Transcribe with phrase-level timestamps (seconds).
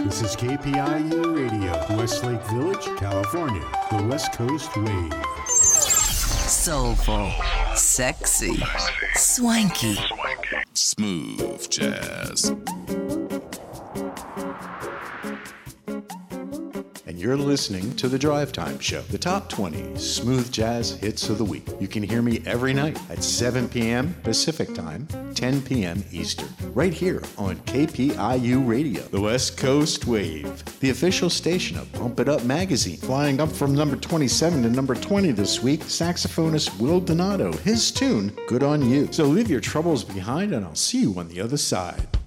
[0.00, 5.12] This is KPIU Radio, Westlake Village, California, the West Coast Wave.
[5.46, 7.32] Soulful,
[7.74, 8.62] sexy,
[9.14, 9.96] swanky,
[10.74, 12.54] smooth jazz.
[17.18, 21.44] and you're listening to The Drivetime Show, the top 20 smooth jazz hits of the
[21.44, 21.66] week.
[21.80, 24.14] You can hear me every night at 7 p.m.
[24.22, 25.08] Pacific Time,
[25.38, 26.02] 10 p.m.
[26.10, 32.18] Eastern, right here on KPIU Radio, the West Coast Wave, the official station of Pump
[32.18, 32.96] It Up magazine.
[32.96, 38.36] Flying up from number 27 to number 20 this week, saxophonist Will Donato, his tune,
[38.48, 39.06] Good on You.
[39.12, 42.17] So leave your troubles behind, and I'll see you on the other side.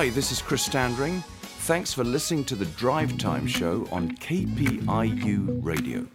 [0.00, 1.22] Hi, this is Chris Standring.
[1.68, 6.06] Thanks for listening to the Drivetime Show on KPIU Radio.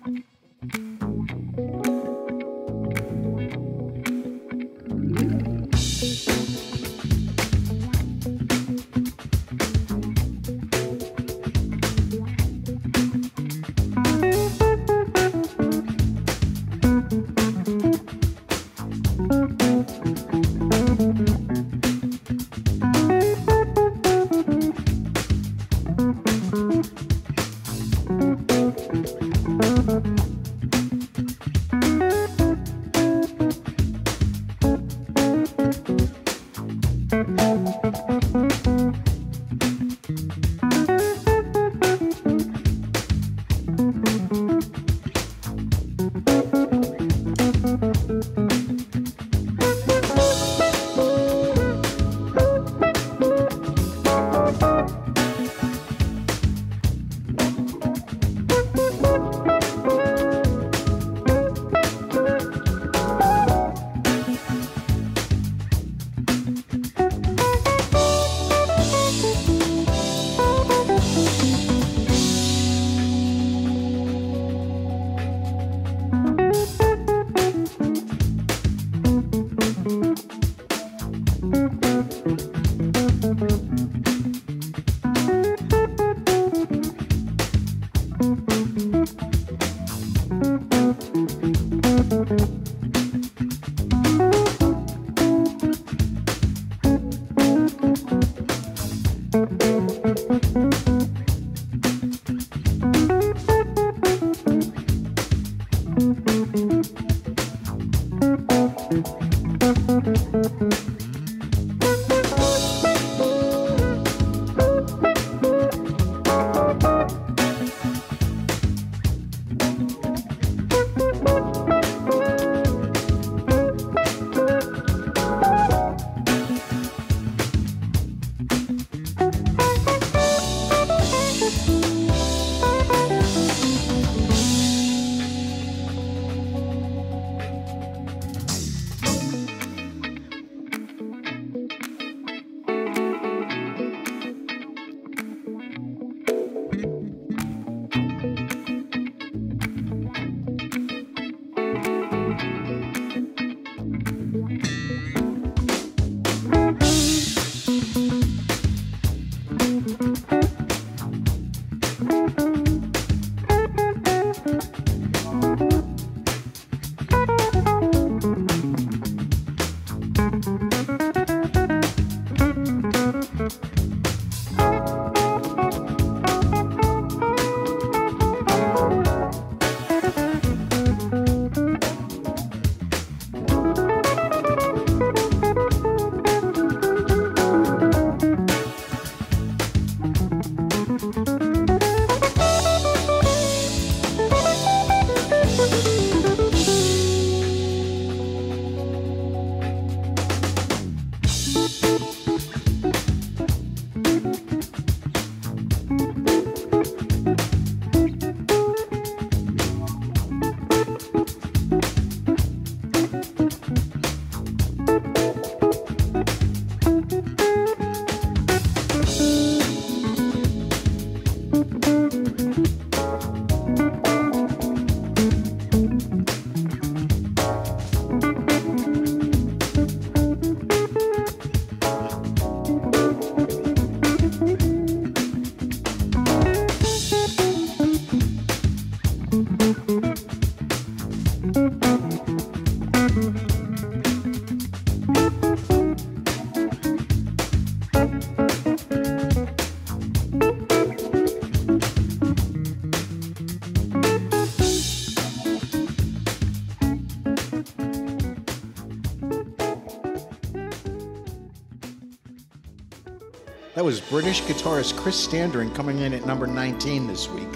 [263.85, 267.53] That was British guitarist Chris Standring coming in at number 19 this week.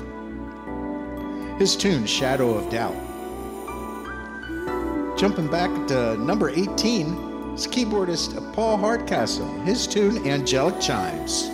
[1.57, 2.93] His tune, Shadow of Doubt.
[5.17, 9.49] Jumping back to number 18 is keyboardist Paul Hardcastle.
[9.61, 11.48] His tune, Angelic Chimes.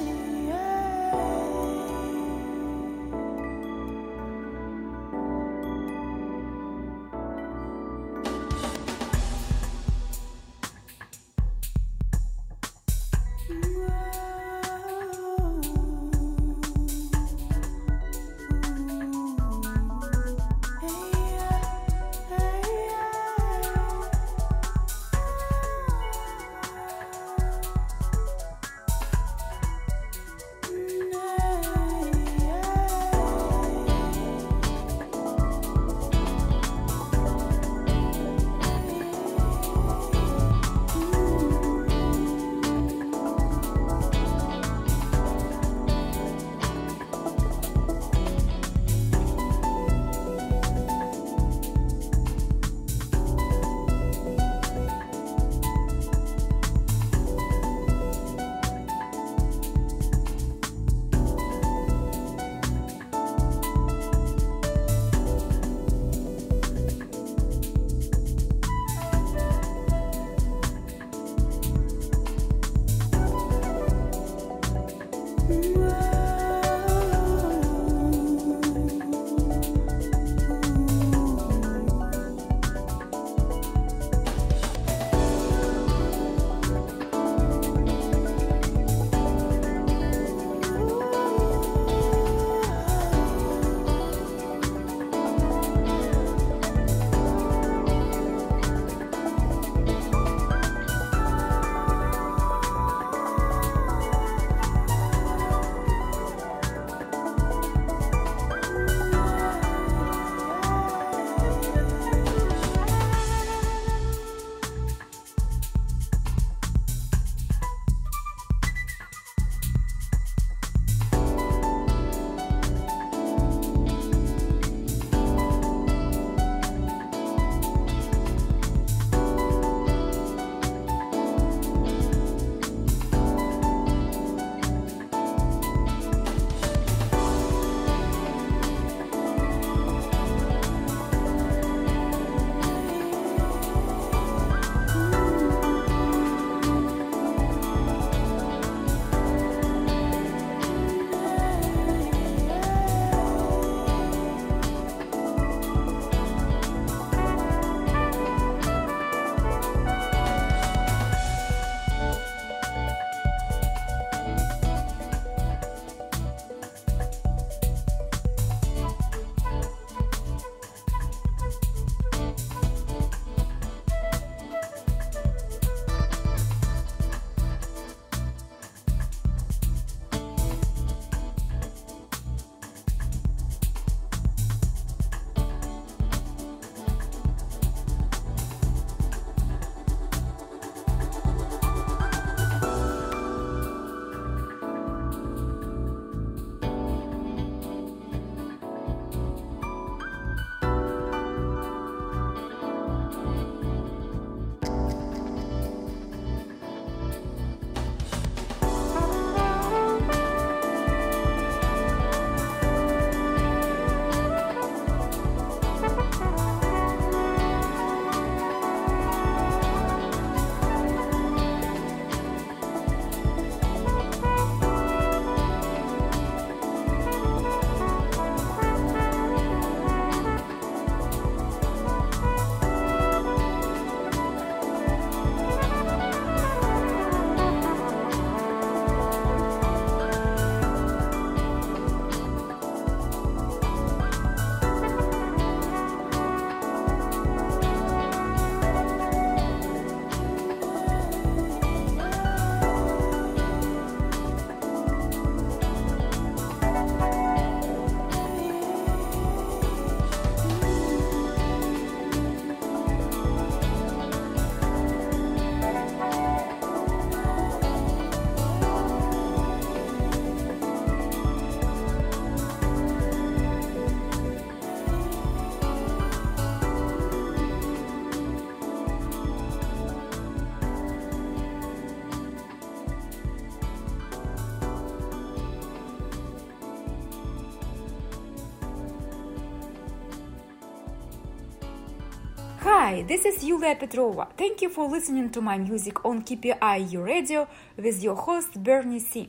[292.96, 294.30] Hi, this is Yulia Petrova.
[294.38, 299.28] Thank you for listening to my music on KPIU Radio with your host Bernie C.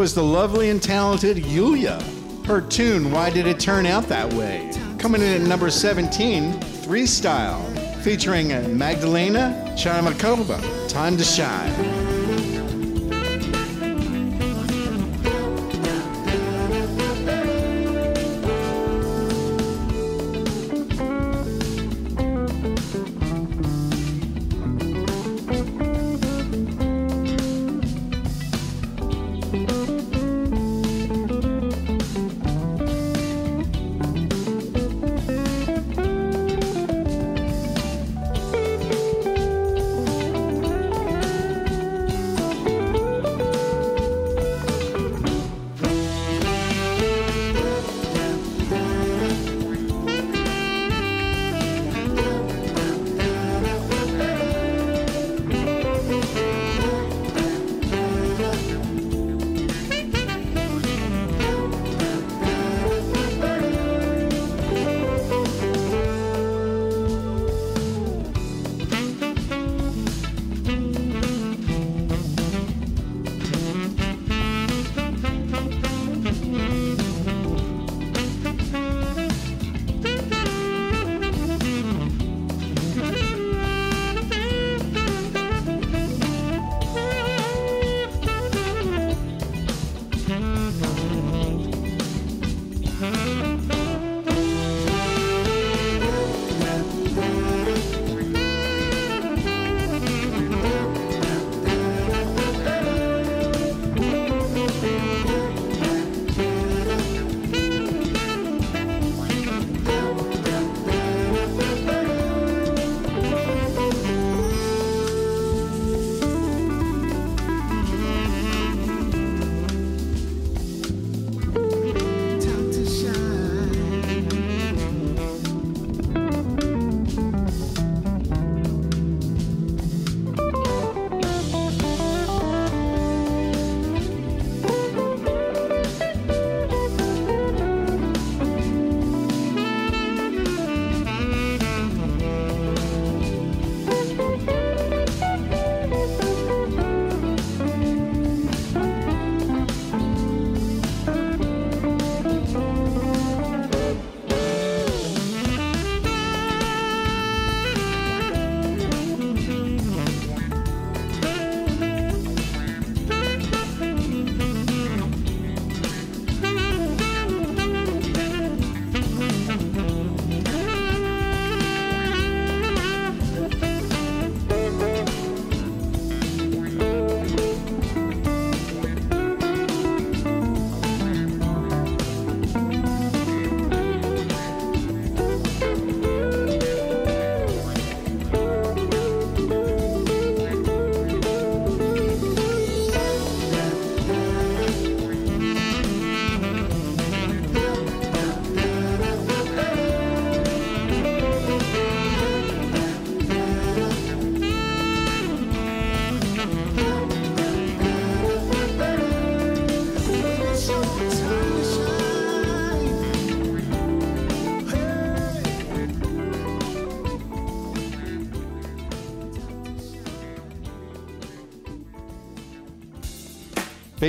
[0.00, 2.02] was the lovely and talented Yulia
[2.46, 4.72] Her tune, Why Did It Turn Out That Way?
[4.98, 7.60] Coming in at number 17, Threestyle,
[8.02, 11.89] featuring Magdalena Charamakova, Time to Shine.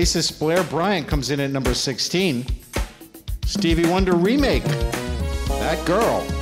[0.01, 2.43] Bassist Blair Bryant comes in at number 16.
[3.45, 6.40] Stevie Wonder remake, That Girl.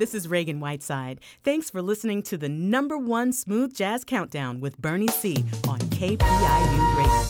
[0.00, 1.20] This is Ragan Whiteside.
[1.44, 6.96] Thanks for listening to the number one smooth jazz countdown with Bernie C on KPIU
[6.96, 7.29] Radio.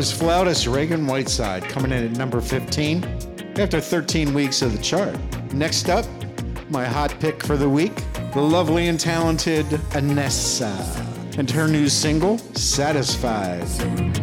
[0.00, 3.04] Was flautist Ragan Whiteside coming in at number 15
[3.58, 5.14] after 13 weeks of the chart.
[5.52, 6.06] Next up,
[6.70, 7.94] my hot pick for the week,
[8.32, 10.72] the lovely and talented Aneessa
[11.36, 14.19] and her new single, Satisfied.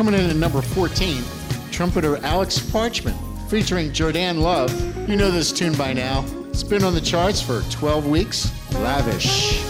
[0.00, 1.22] Coming in at number 14,
[1.70, 3.18] trumpeter Alex Parchment
[3.50, 4.70] featuring Jordan Love.
[5.06, 6.24] You know this tune by now.
[6.48, 8.50] It's been on the charts for 12 weeks.
[8.72, 9.69] Lavish.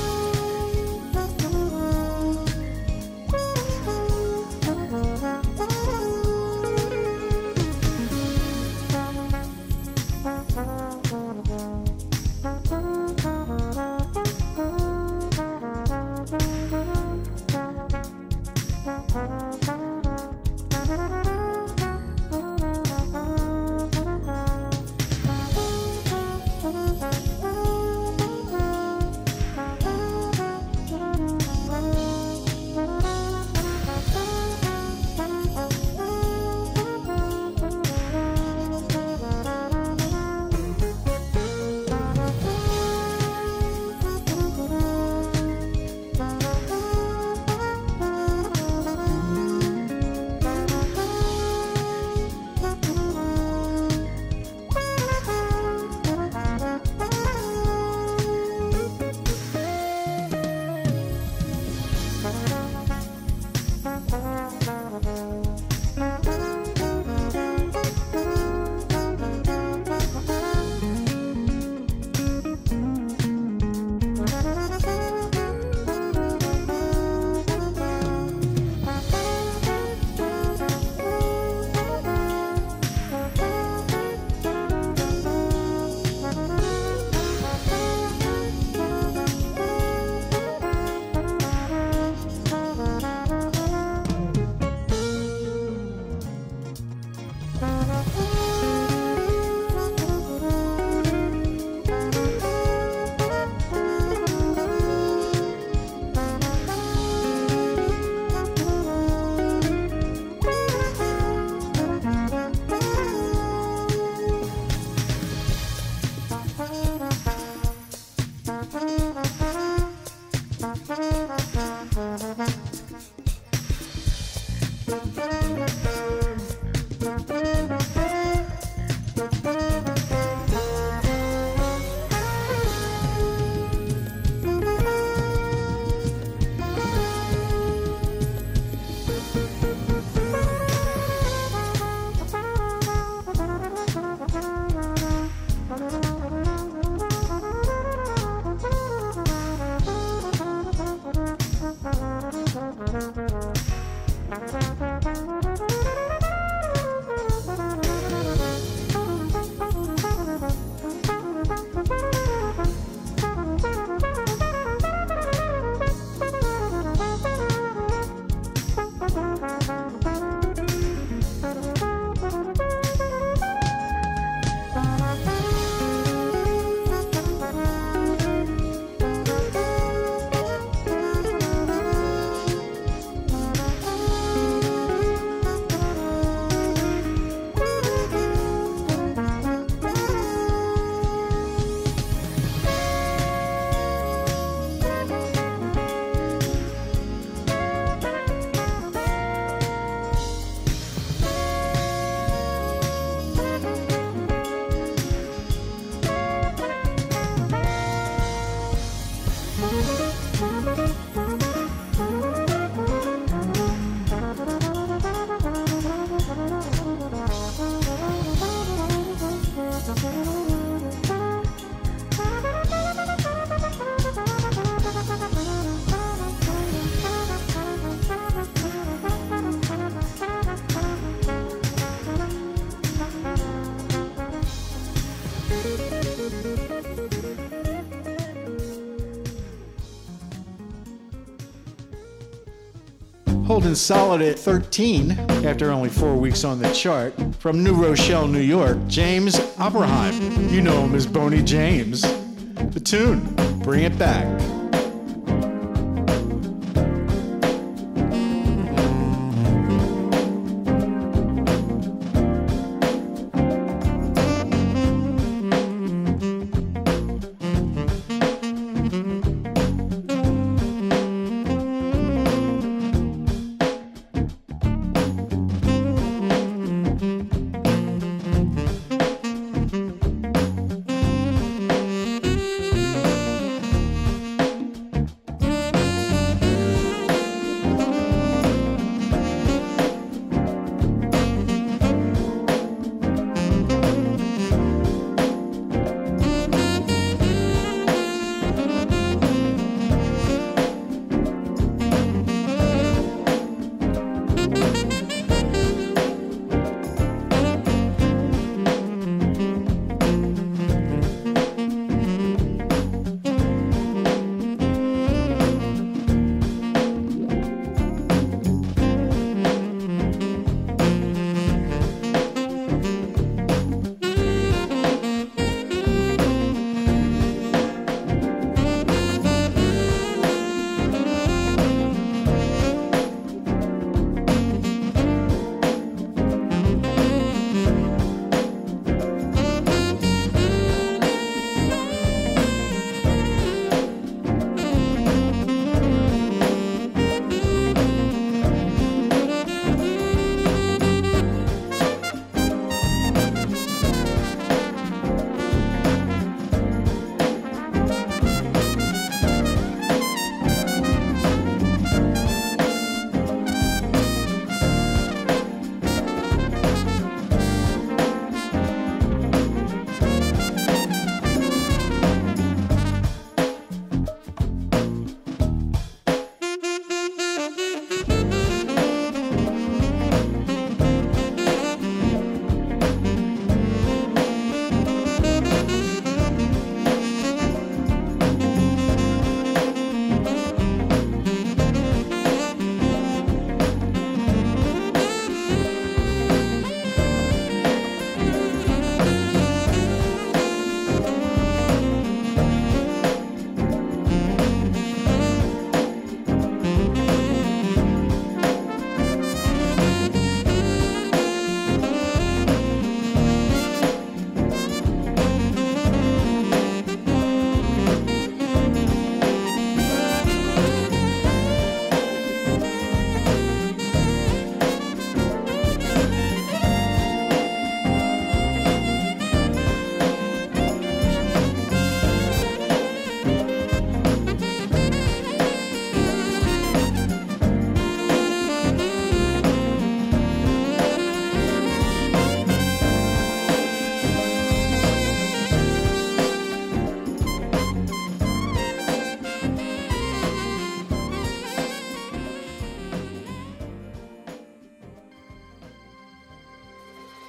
[243.61, 245.11] Holding solid at 13
[245.44, 247.12] after only four weeks on the chart.
[247.40, 250.48] From New Rochelle, New York, James Oppenheim.
[250.48, 252.00] You know him as Boney James.
[252.00, 253.20] The tune,
[253.62, 254.49] Bring It Back.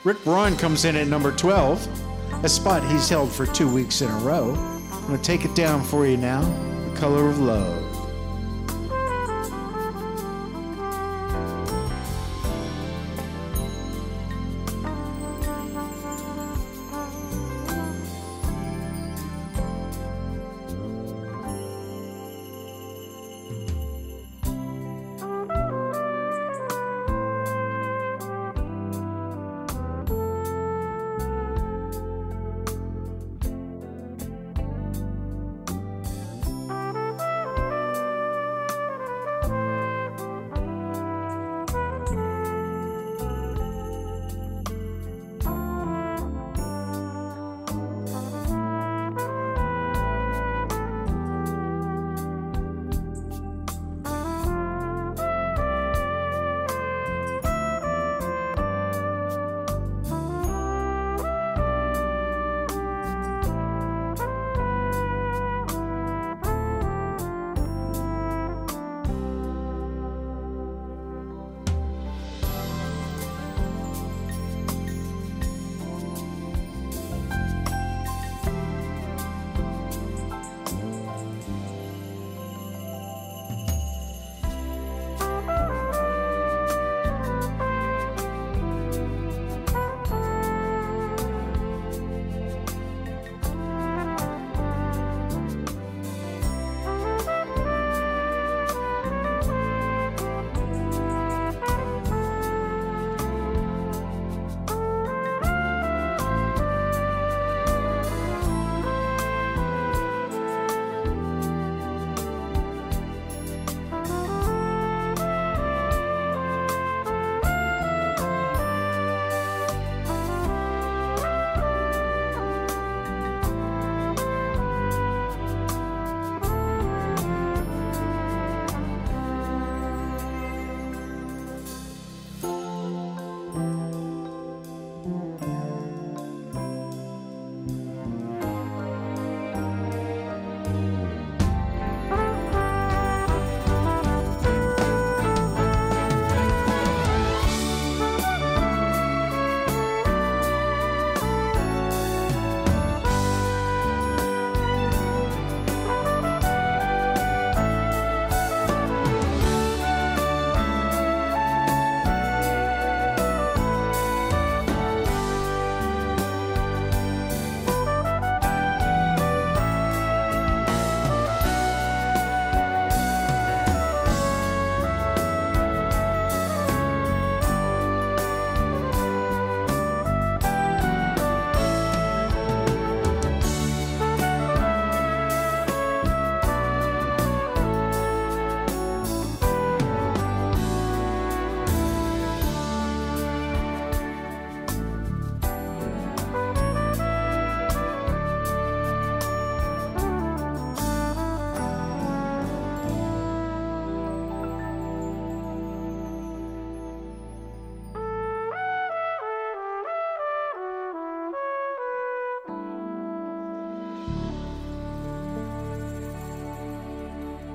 [0.03, 4.09] Rick Braun comes in at number 12, a spot he's held for two weeks in
[4.09, 4.55] a row.
[4.91, 6.41] I'm going to take it down for you now
[6.89, 7.80] The Color of Love.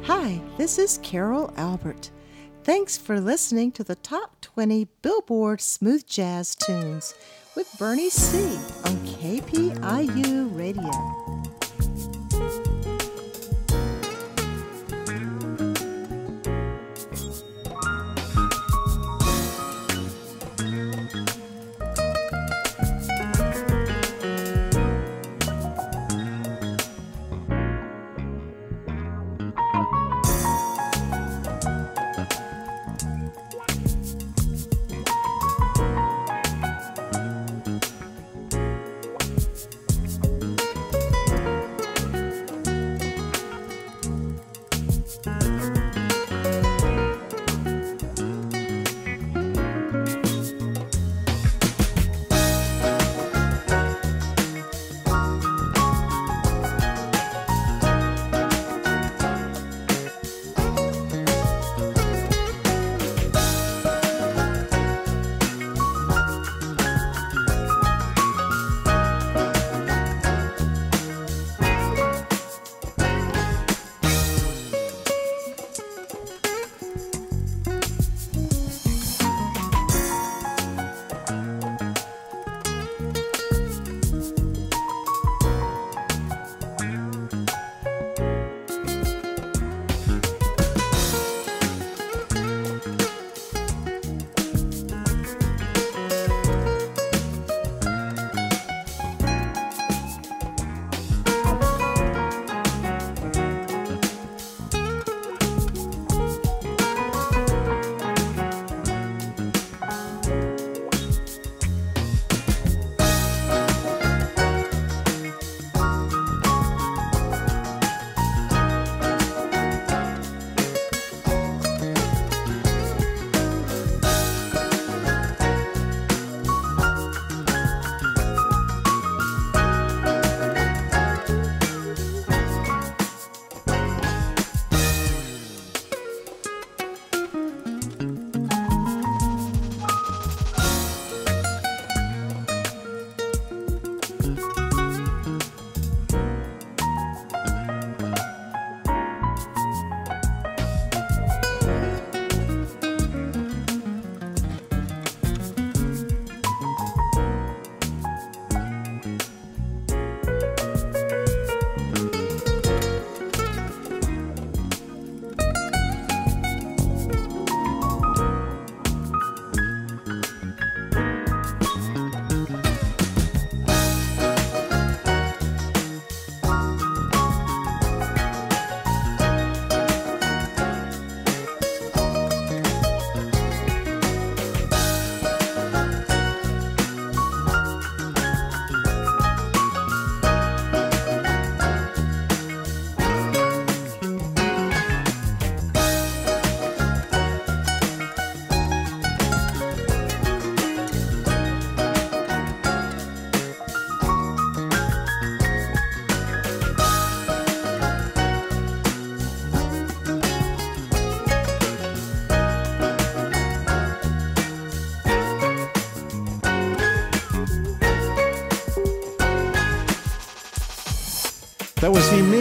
[0.07, 2.13] Hi, this is Carol Albert.
[2.63, 7.13] Thanks for listening to the top 20 Billboard Smooth Jazz Tunes
[7.57, 8.39] with Bernie C
[8.85, 11.26] on KPIU Radio.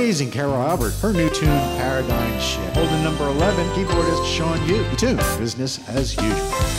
[0.05, 0.93] Amazing Carol Albert.
[1.01, 1.47] Her new tune,
[1.79, 2.75] Paradigm Shift.
[2.75, 4.83] Holding number 11, keyboardist Sean U.
[4.91, 6.74] The tune, Business as Usual.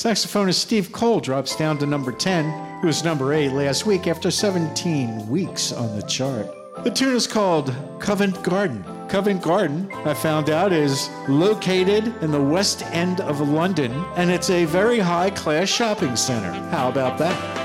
[0.00, 4.30] Saxophonist Steve Cole drops down to number 10, who was number 8 last week after
[4.30, 6.46] 17 weeks on the chart.
[6.84, 8.82] The tune is called Covent Garden.
[9.10, 14.48] Covent Garden, I found out, is located in the west end of London, and it's
[14.48, 16.50] a very high class shopping center.
[16.70, 17.59] How about that?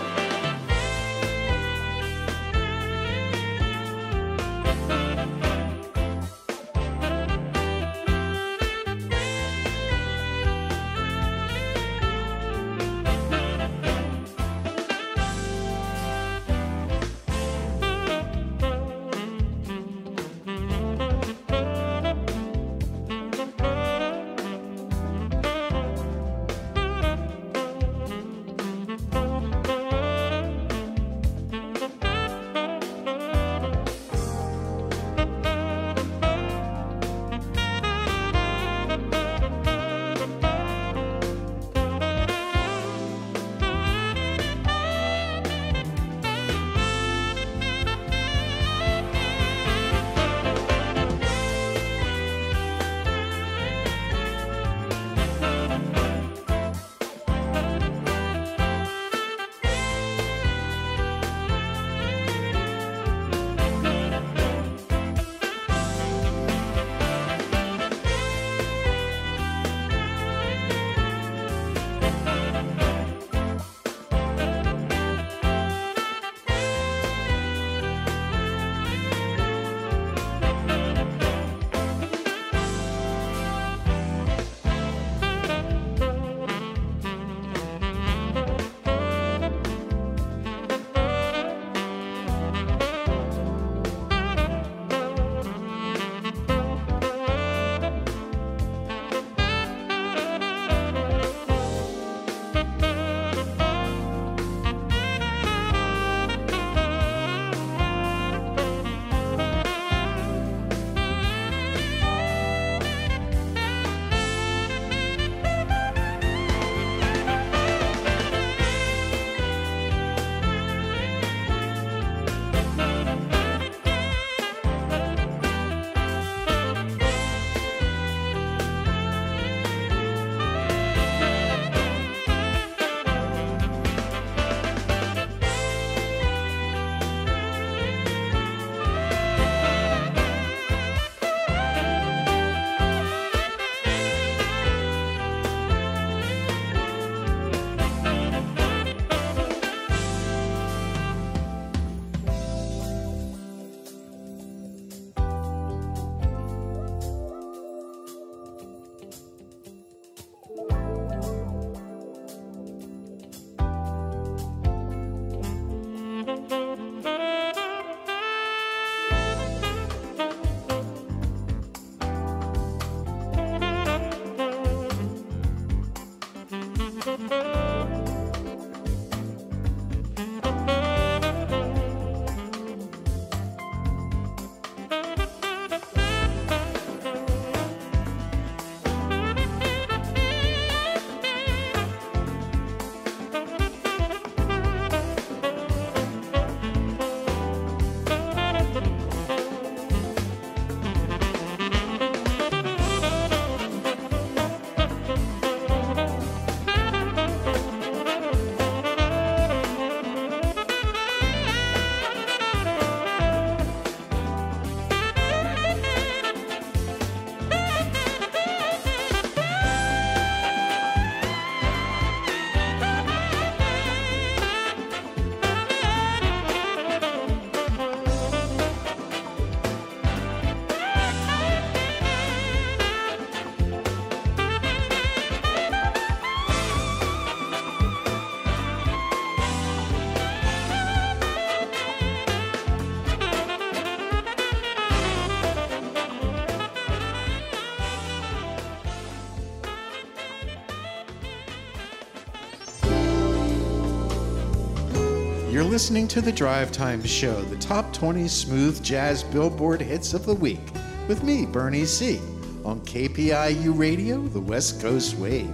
[255.76, 260.61] Listening to the Drivetime Show, the top 20 smooth jazz billboard hits of the week,
[261.09, 262.21] with me, Bernie C.,
[262.63, 265.53] on KPIU Radio, the West Coast Wave.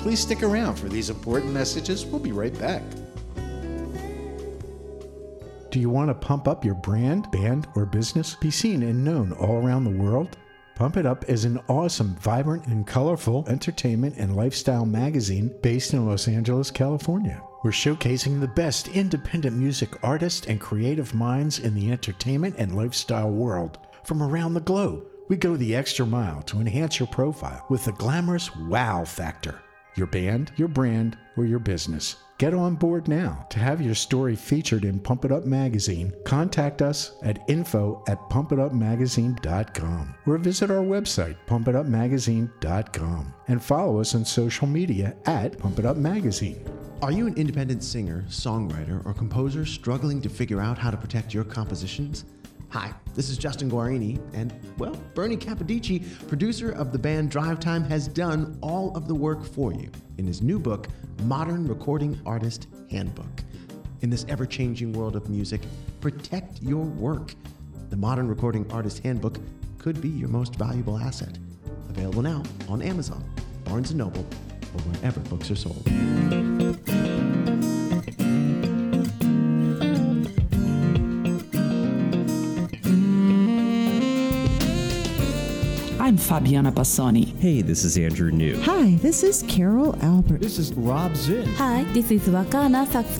[0.00, 2.04] Please stick around for these important messages.
[2.04, 2.82] We'll be right back.
[5.70, 8.34] Do you want to pump up your brand, band, or business?
[8.34, 10.36] Be seen and known all around the world?
[10.74, 16.06] Pump It Up is an awesome, vibrant, and colorful entertainment and lifestyle magazine based in
[16.06, 17.40] Los Angeles, California.
[17.62, 23.30] We're showcasing the best independent music artists and creative minds in the entertainment and lifestyle
[23.30, 25.04] world from around the globe.
[25.28, 29.60] We go the extra mile to enhance your profile with the glamorous wow factor.
[29.94, 32.16] Your band, your brand, or your business.
[32.40, 33.44] Get on board now.
[33.50, 38.18] To have your story featured in Pump It Up Magazine, contact us at info at
[38.30, 45.84] pumpitupmagazine.com or visit our website, pumpitupmagazine.com, and follow us on social media at Pump It
[45.84, 46.64] Up Magazine.
[47.02, 51.34] Are you an independent singer, songwriter, or composer struggling to figure out how to protect
[51.34, 52.24] your compositions?
[52.72, 58.06] Hi, this is Justin Guarini, and, well, Bernie Capodici, producer of the band Drivetime, has
[58.06, 60.86] done all of the work for you in his new book,
[61.24, 63.42] Modern Recording Artist Handbook.
[64.02, 65.62] In this ever changing world of music,
[66.00, 67.34] protect your work.
[67.88, 69.40] The Modern Recording Artist Handbook
[69.78, 71.40] could be your most valuable asset.
[71.88, 73.28] Available now on Amazon,
[73.64, 74.24] Barnes & Noble,
[74.74, 77.19] or wherever books are sold.
[86.20, 87.36] Fabiana Bassani.
[87.40, 88.60] Hey, this is Andrew Neu.
[88.62, 90.40] Hi, this is Carol Albert.
[90.40, 91.46] This is Rob Zinn.
[91.54, 93.16] Hi, this is Wakana sax.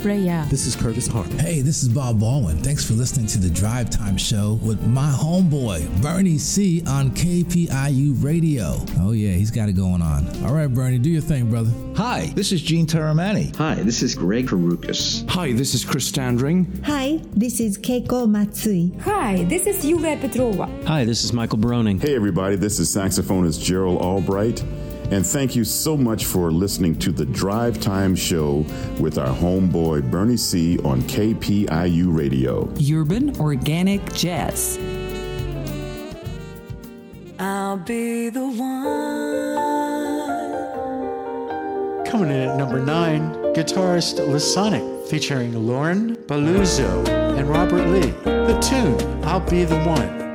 [0.50, 1.38] This is Curtis Harmon.
[1.38, 2.58] Hey, this is Bob Baldwin.
[2.58, 6.82] Thanks for listening to the Drivetime Show with my homeboy, Bernie C.
[6.86, 8.76] on KPIU Radio.
[8.98, 10.28] Oh, yeah, he's got it going on.
[10.44, 11.72] All right, Bernie, do your thing, brother.
[11.96, 13.54] Hi, this is Gene Taramani.
[13.56, 15.28] Hi, this is Greg Karukas.
[15.30, 16.82] Hi, this is Chris Standring.
[16.84, 18.92] Hi, this is Keiko Matsui.
[19.02, 20.68] Hi, this is Yulia Petrova.
[20.86, 22.00] Hi, this is Michael Broening.
[22.00, 24.62] Hey, everybody, this is saxophonist Gerald Albright.
[25.10, 28.64] And thank you so much for listening to the Drivetime Show
[29.00, 30.78] with our homeboy Bernie C.
[30.80, 32.72] on KPIU Radio.
[32.92, 34.78] Urban Organic Jazz.
[37.40, 39.40] I'll be the one.
[42.06, 48.10] Coming in at number nine, guitarist Le Sonic featuring Lauren Baluzzo and Robert Lee.
[48.24, 50.29] The tune, I'll Be the One.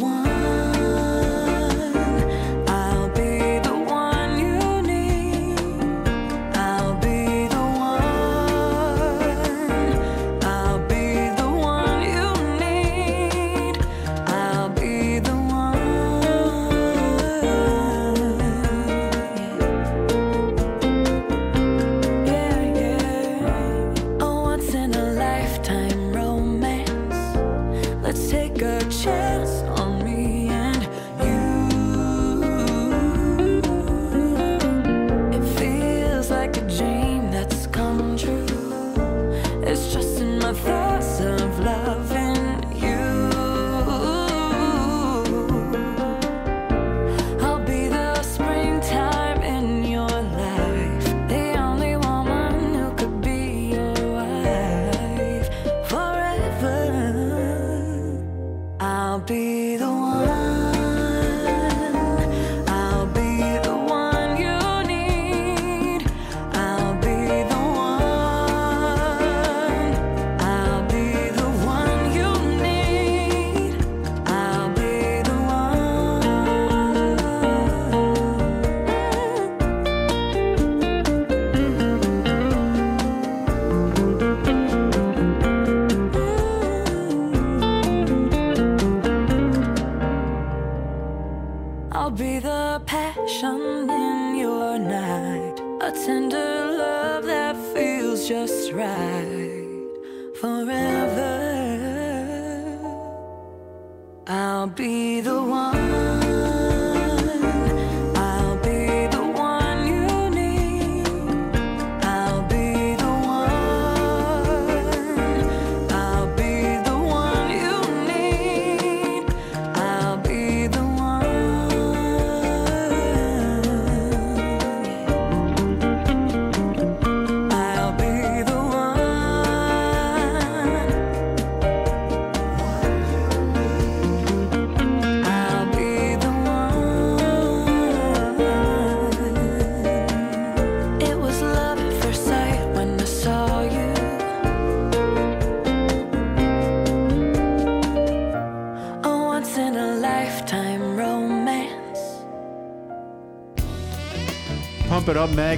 [0.00, 1.23] One.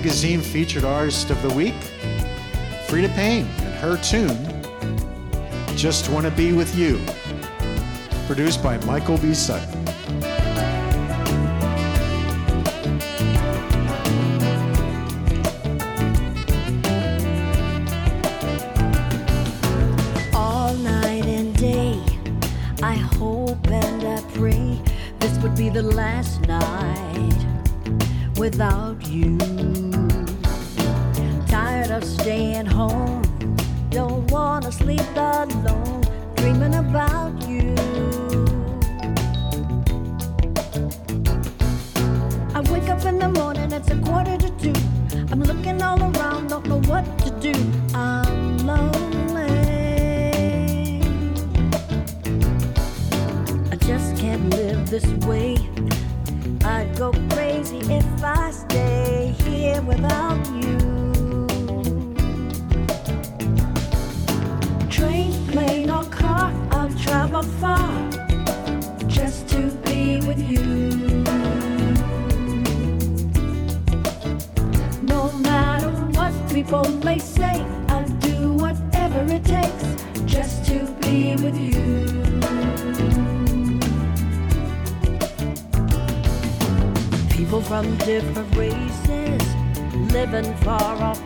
[0.07, 1.75] magazine featured artist of the week,
[2.87, 4.39] Freda Payne and her tune,
[5.77, 7.01] Just Wanna Be With You,
[8.29, 9.35] produced by Michael B.
[9.35, 9.76] Sutton.
[76.67, 79.85] people may say, I'll do whatever it takes
[80.25, 81.95] just to be with you.
[87.31, 89.43] People from different races,
[90.13, 91.26] living far off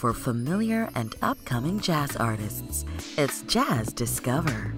[0.00, 2.86] for familiar and upcoming jazz artists.
[3.18, 4.72] It's Jazz Discover.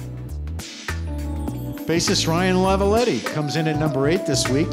[1.86, 4.68] Bassist Ryan La Valette comes in at number eight this week.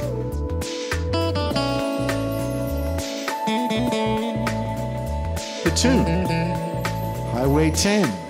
[5.64, 6.26] The tune,
[7.32, 8.29] Highway 10.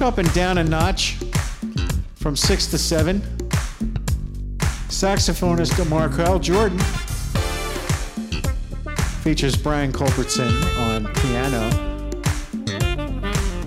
[0.00, 1.18] Dropping down a notch
[2.14, 3.20] from six to seven.
[4.88, 6.78] Saxophonist Marqueal Jordan
[9.22, 10.48] features Brian Culbertson
[10.88, 11.68] on piano.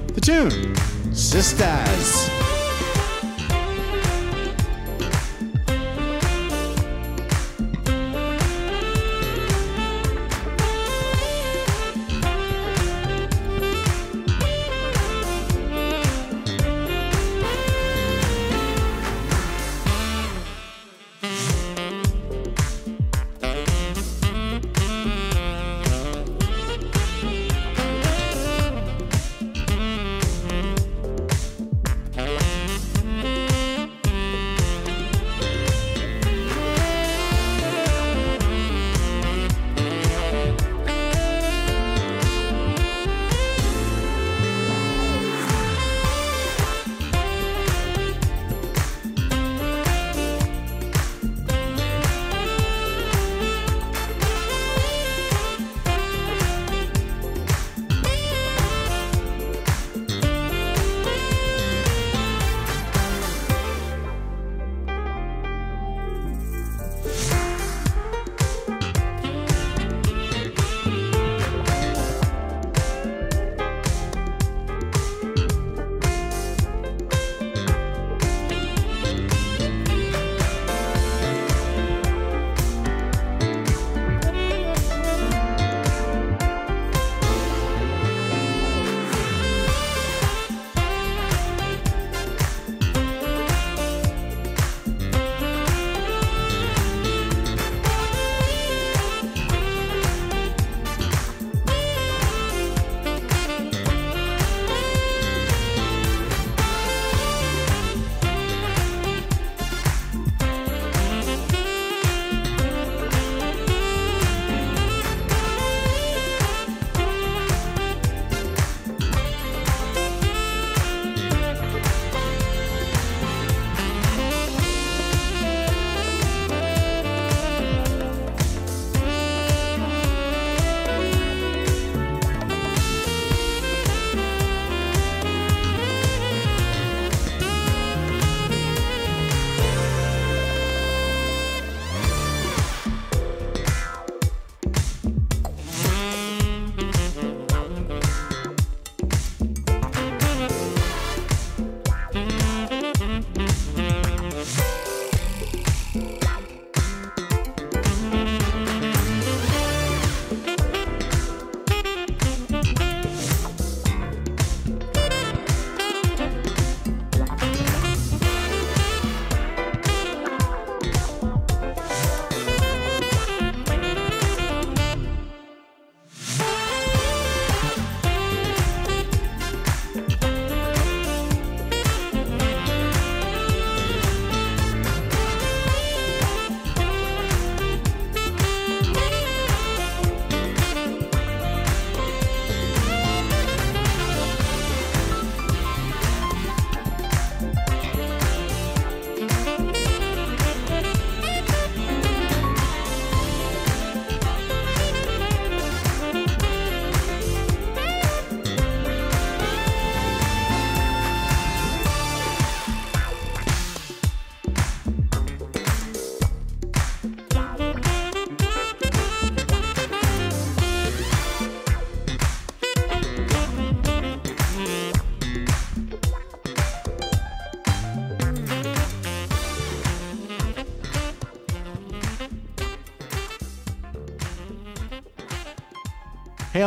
[0.07, 0.73] The tune,
[1.11, 2.32] Sistas.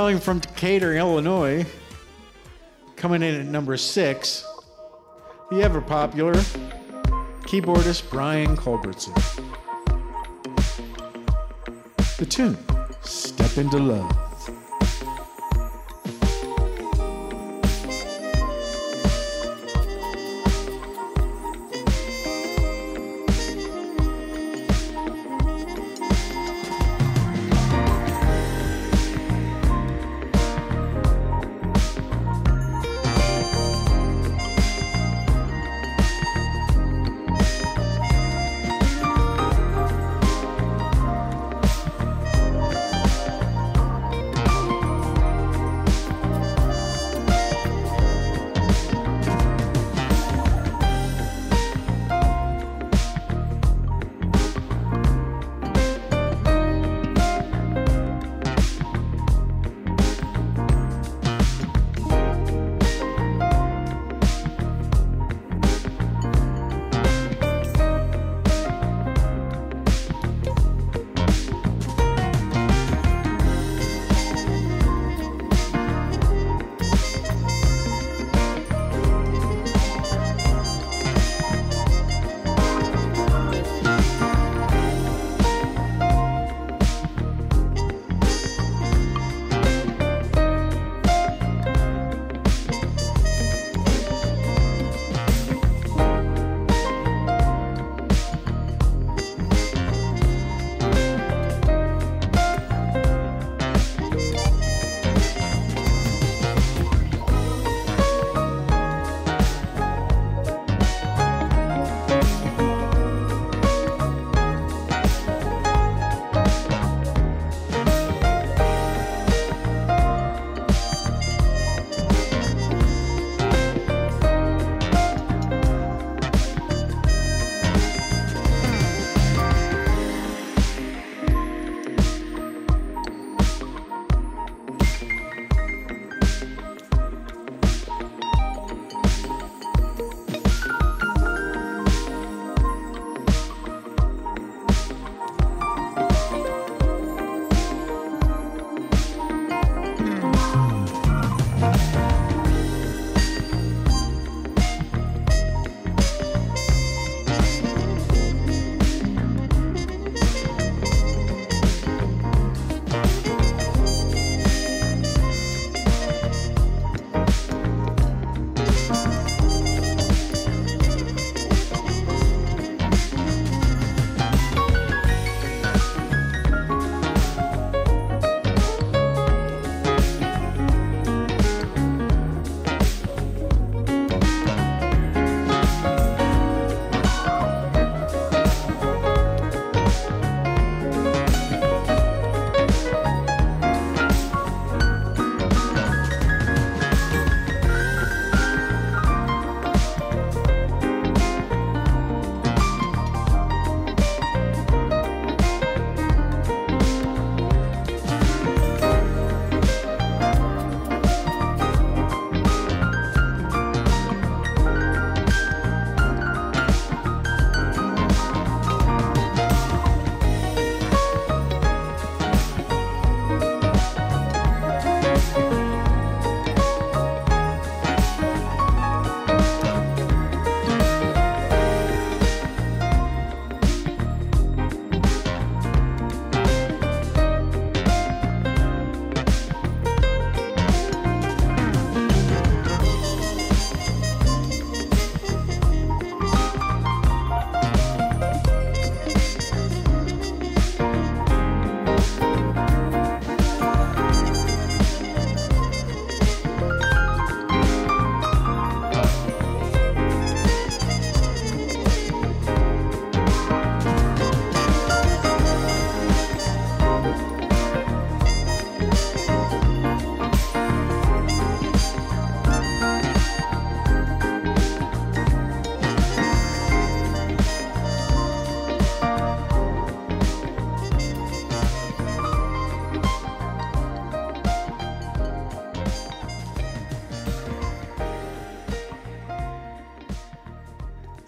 [0.06, 1.66] Hailing from Decatur, Illinois,
[2.94, 4.46] coming in at number six,
[5.50, 6.32] the ever popular
[7.42, 9.12] keyboardist Brian Culbertson.
[12.18, 12.56] The tune,
[13.02, 14.25] Step Into Love.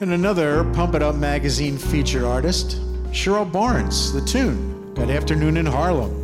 [0.09, 2.81] And another Pump It Up magazine featured artist,
[3.11, 6.18] Cheryl Barnes, the tune, That Afternoon in Harlem.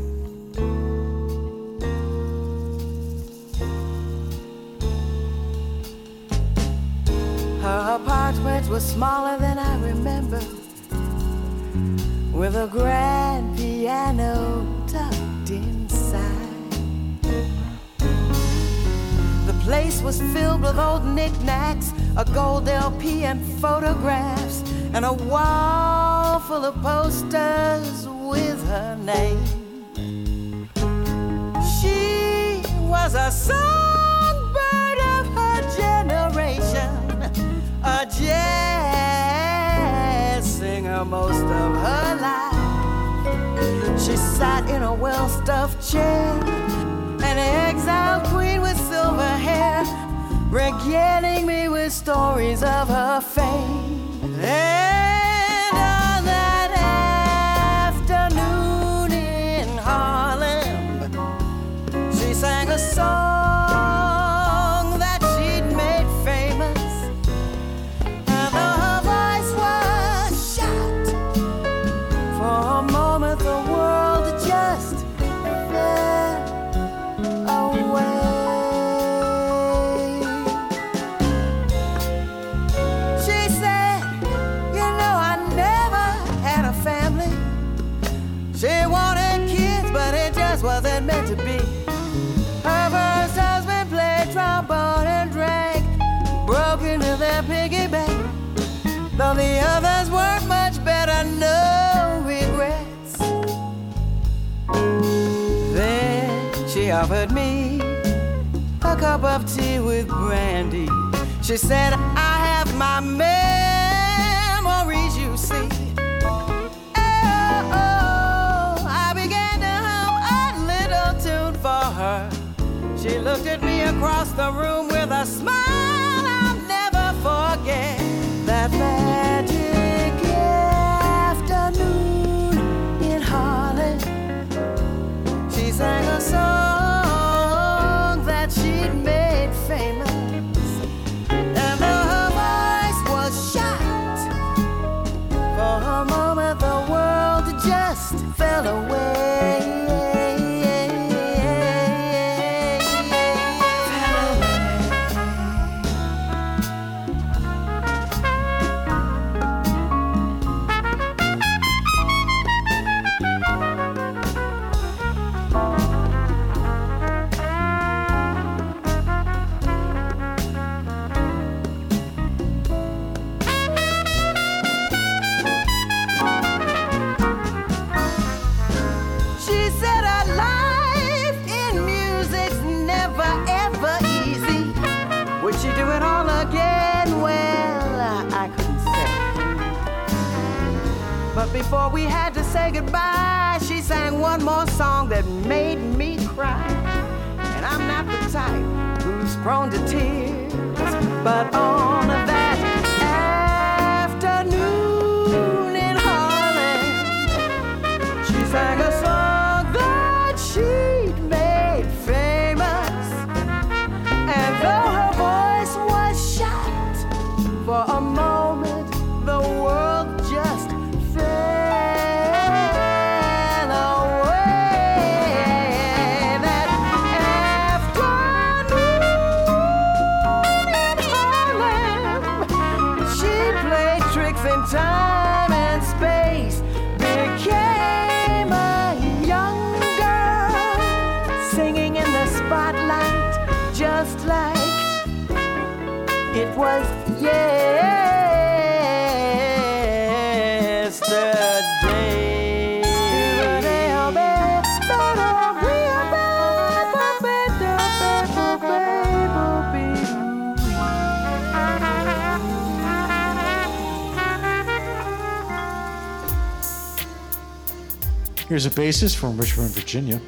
[268.54, 270.20] Here's a bassist from Richmond, Virginia,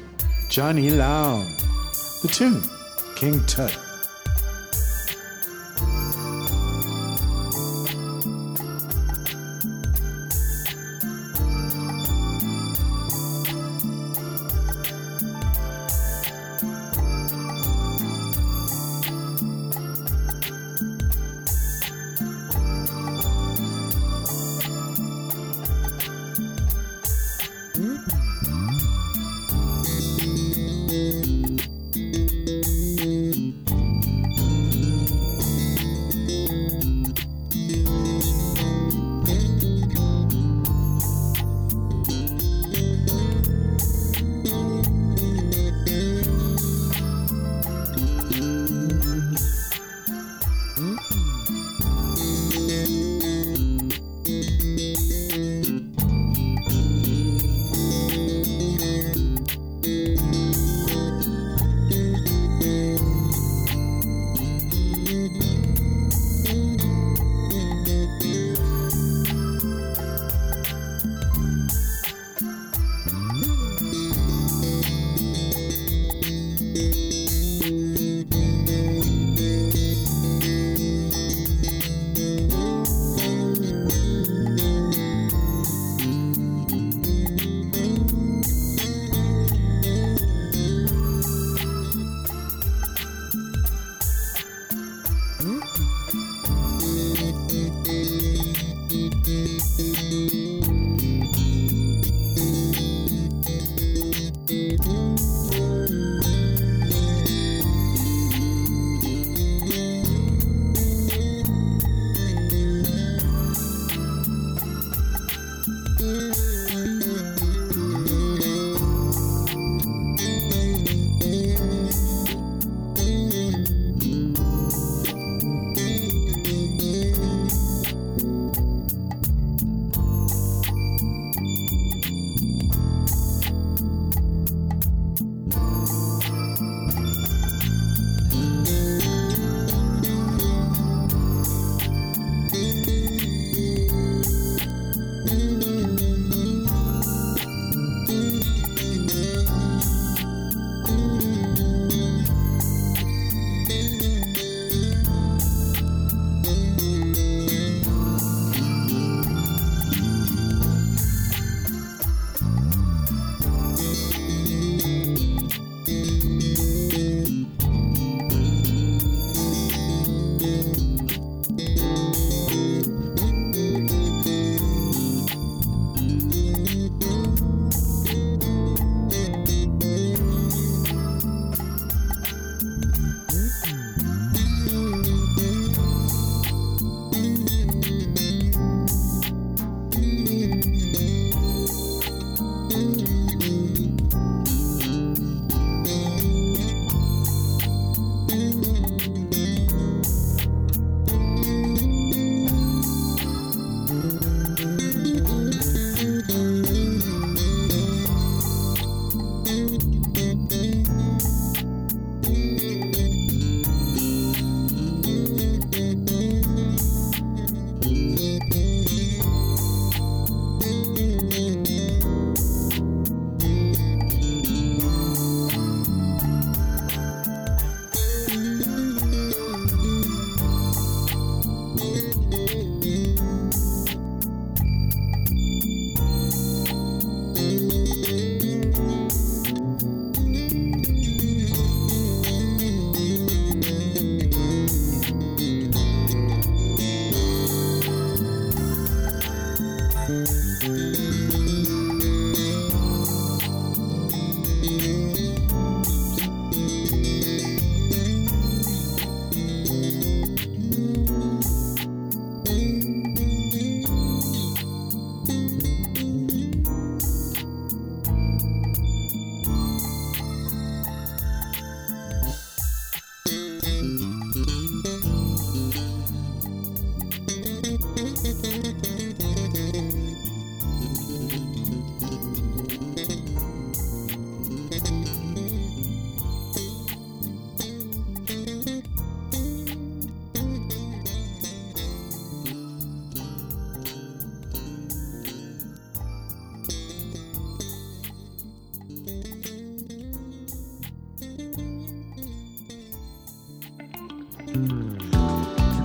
[0.49, 1.45] Johnny Lown.
[2.21, 2.61] The tune,
[3.15, 3.86] King Tut.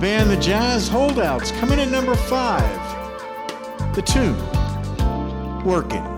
[0.03, 2.61] Band The Jazz Holdouts coming in number five.
[3.95, 4.35] The tune,
[5.63, 6.12] Working.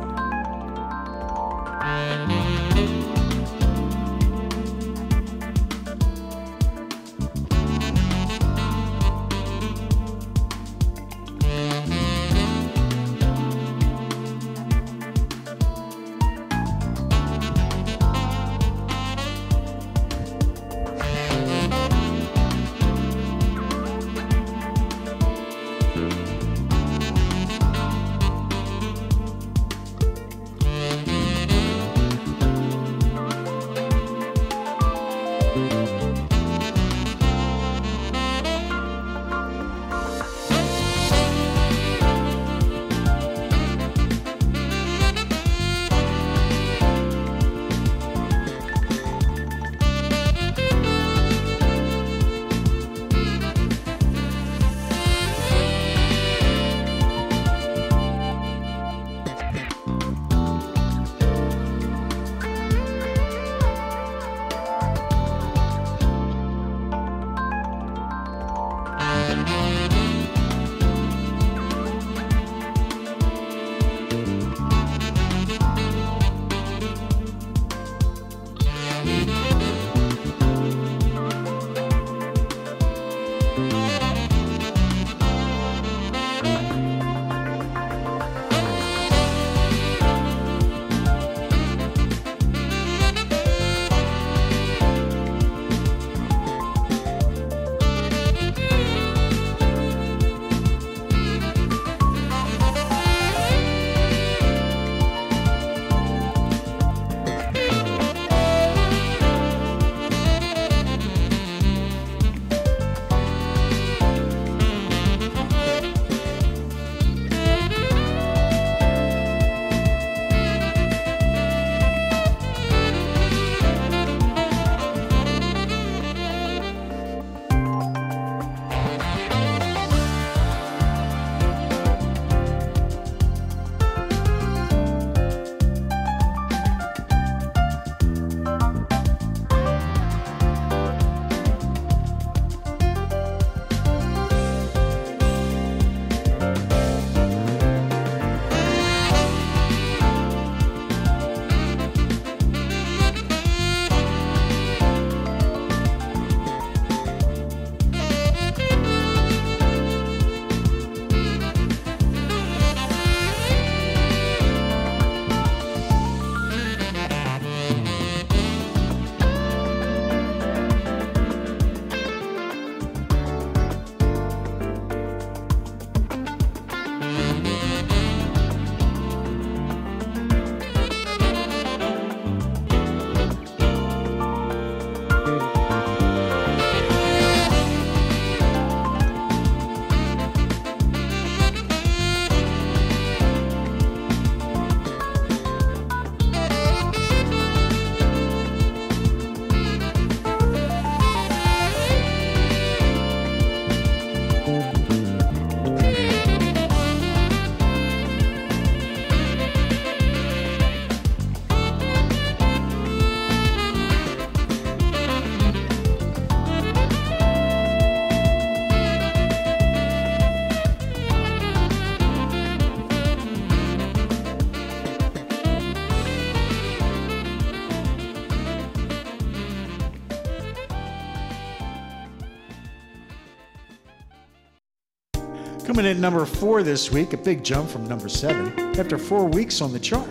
[235.76, 239.26] Coming in at number four this week, a big jump from number seven after four
[239.26, 240.08] weeks on the chart.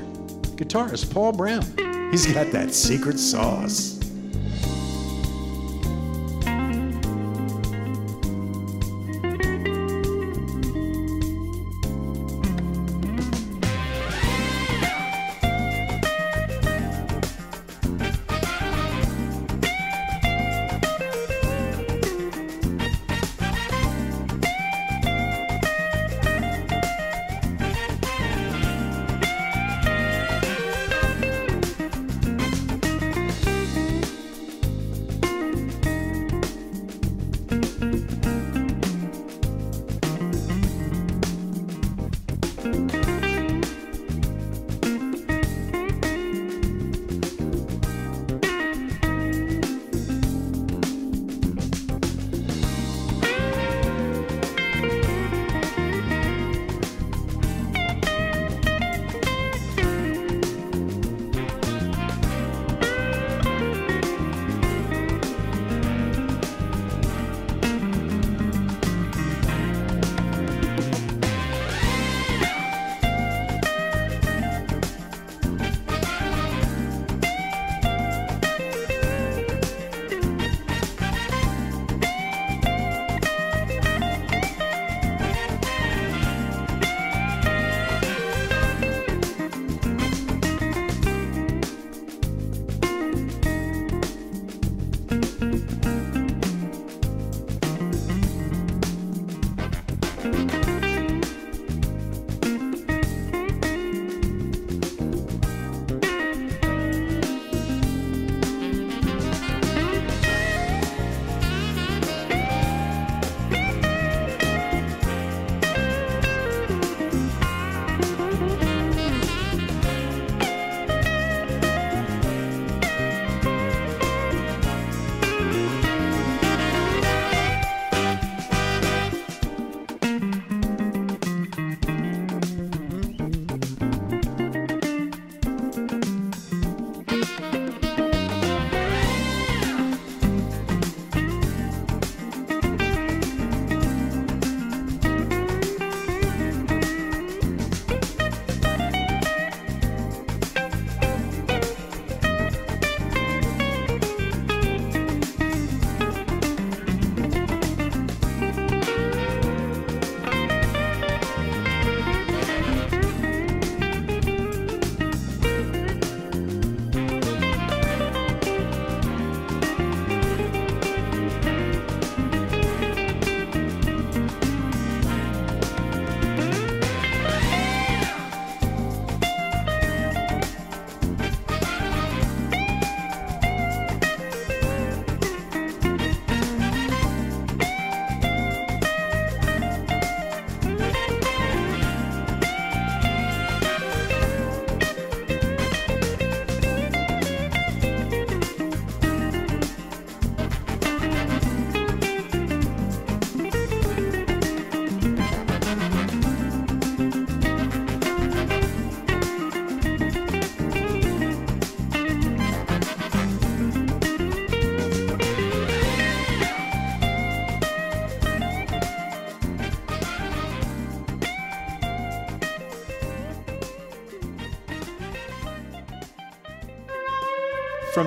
[0.56, 1.64] Guitarist Paul Brown.
[2.10, 4.03] He's got that secret sauce.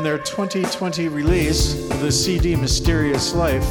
[0.07, 3.65] Their 2020 release of the CD Mysterious Life,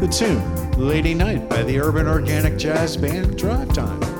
[0.00, 4.11] the tune Lady Night by the urban organic jazz band Drivetime.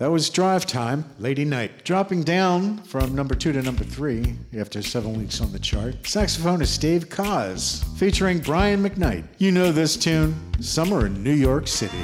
[0.00, 1.84] That was Drivetime, Lady Night.
[1.84, 6.80] Dropping down from number two to number three after seven weeks on the chart, saxophonist
[6.80, 9.26] Dave Koz featuring Brian McKnight.
[9.36, 11.98] You know this tune, Summer in New York City.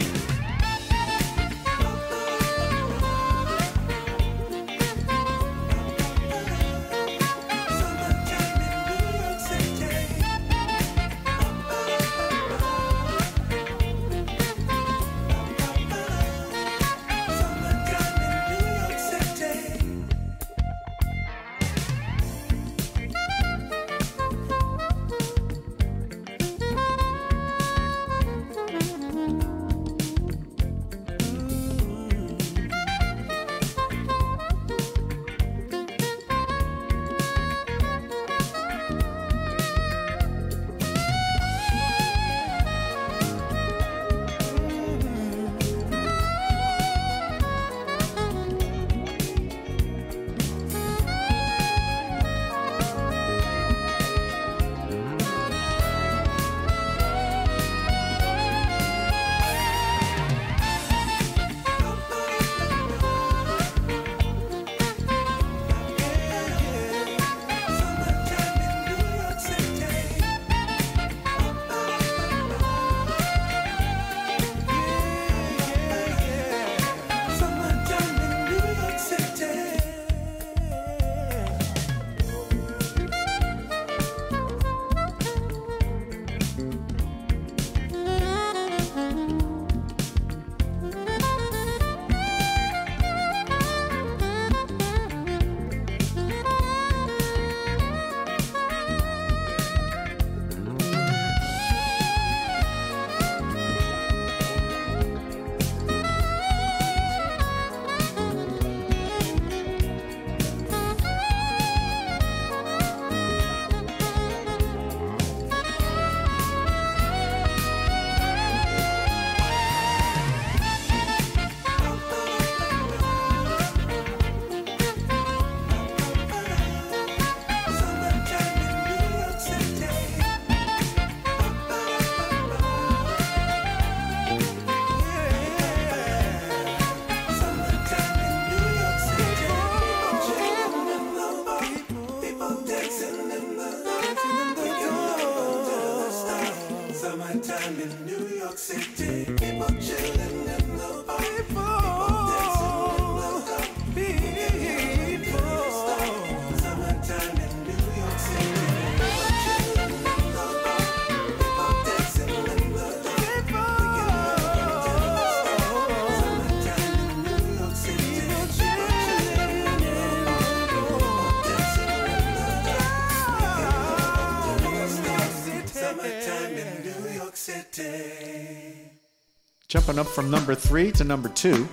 [179.68, 181.68] Jumping up from number three to number two,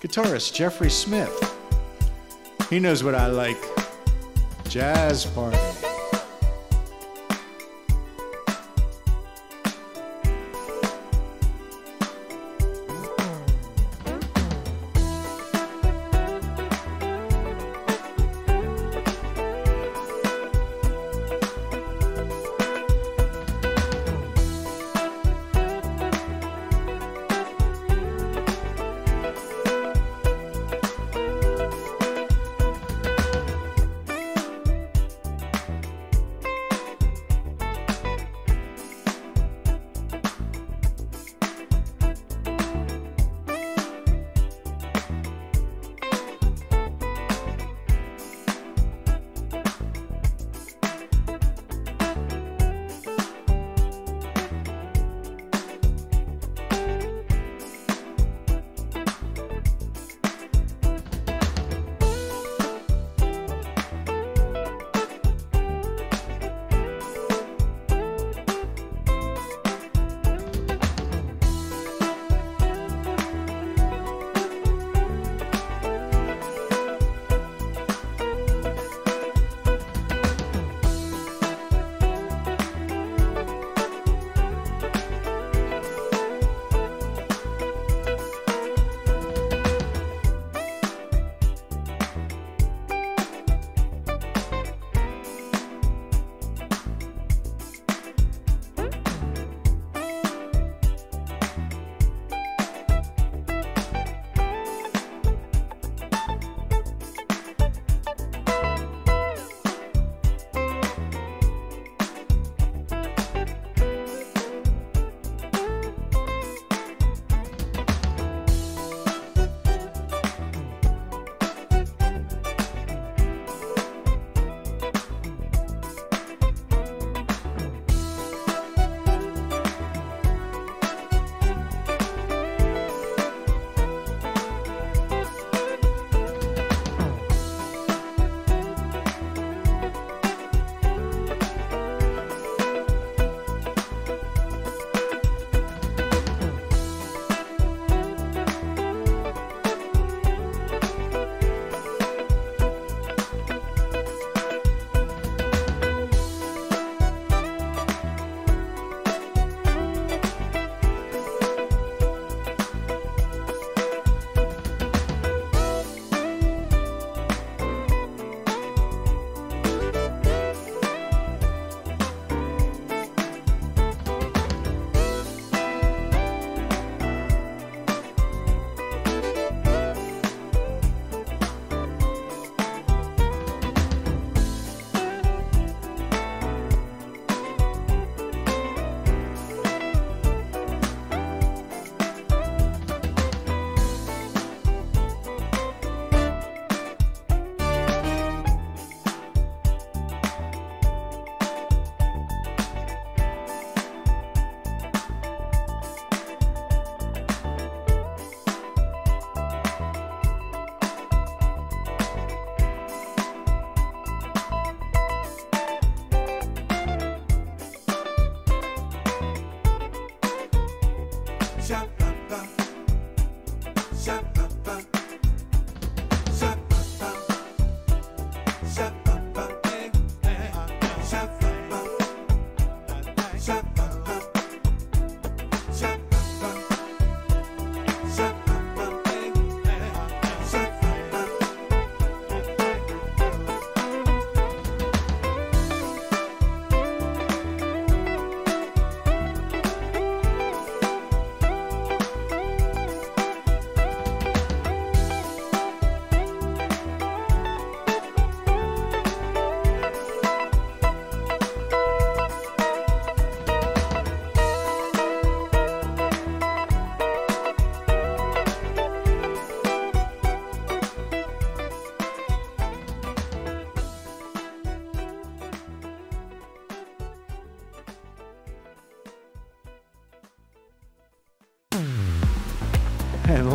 [0.00, 1.30] guitarist Jeffery Smith.
[2.68, 3.56] He knows what I like
[4.68, 5.71] jazz party.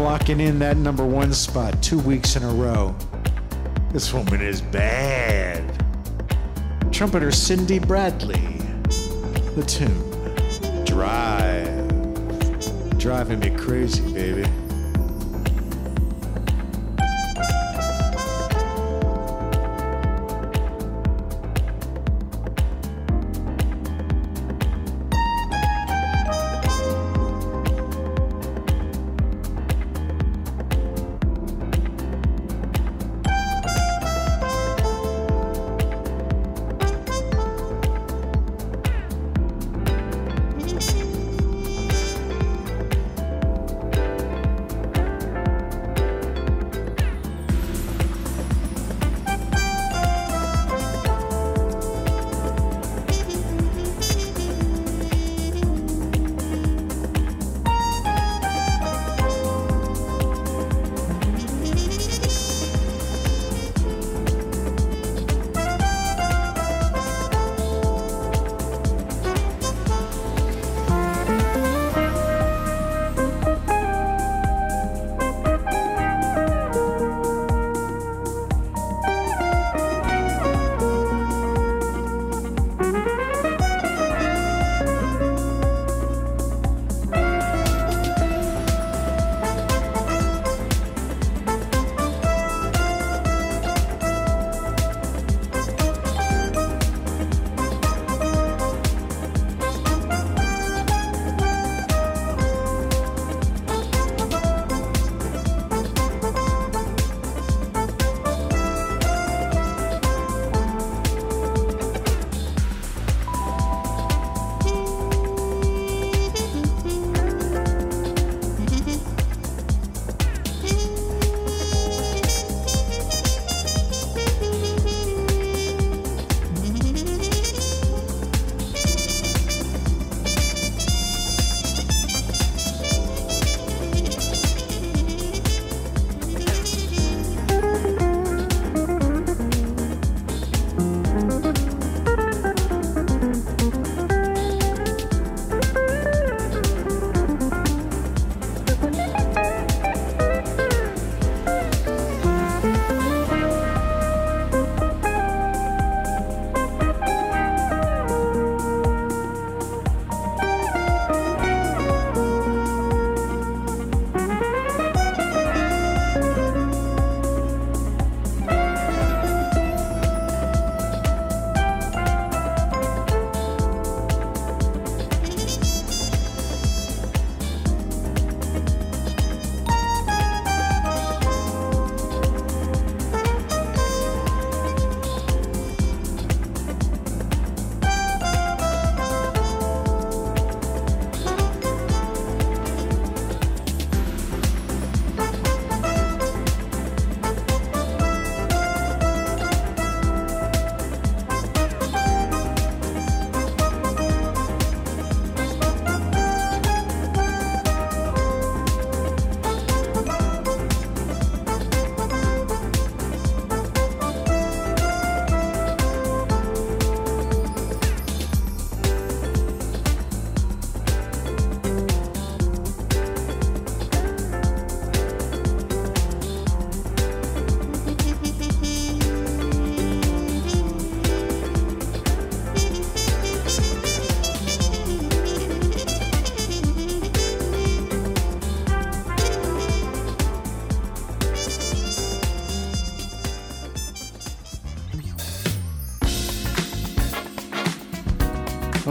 [0.07, 2.95] Locking in that number one spot two weeks in a row.
[3.91, 5.61] This woman is bad.
[6.93, 8.39] Trumpeter Cindy Bradley.
[9.57, 11.67] The tune Drive.
[12.97, 14.49] Driving me crazy, baby.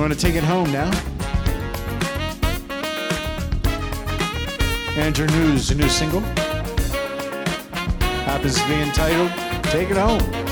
[0.06, 0.88] Want to take it home now.
[4.96, 6.20] Andrew Neu's, a new single.
[8.22, 9.32] Happens to be entitled
[9.64, 10.45] Take It Home.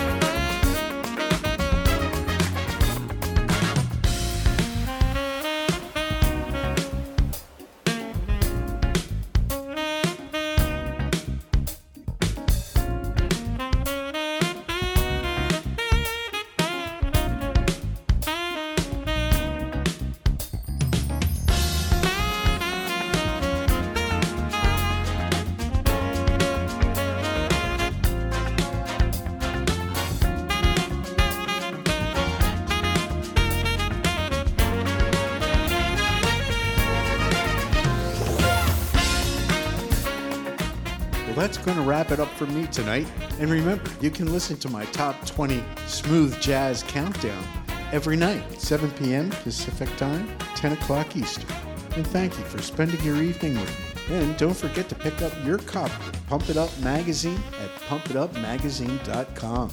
[42.75, 43.07] Tonight.
[43.39, 47.45] And remember, you can listen to my top 20 smooth jazz countdown
[47.93, 49.31] every night, 7 p.m.
[49.31, 51.49] Pacific Time, 10 o'clock Eastern.
[51.97, 54.17] And thank you for spending your evening with me.
[54.17, 59.71] And don't forget to pick up your copy of Pump It Up Magazine at pumpitupmagazine.com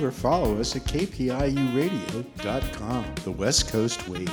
[0.00, 4.32] or follow us at kpiuradio.com, the West Coast Wave.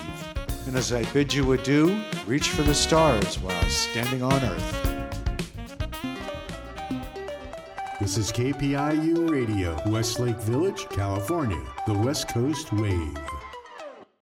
[0.65, 4.78] And as I bid you adieu, reach for the stars while standing on Earth.
[8.09, 13.28] This is KPIU Radio, Westlake Village, California, the West Coast Wave.